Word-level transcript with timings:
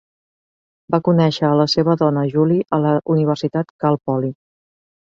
Va 0.95 0.99
conèixer 1.09 1.45
a 1.49 1.59
la 1.61 1.67
seva 1.75 1.97
dona 2.01 2.25
Julie 2.33 2.67
a 2.79 2.83
la 2.87 2.97
Universitat 3.19 3.75
Cal 3.87 4.05
Poly. 4.09 4.37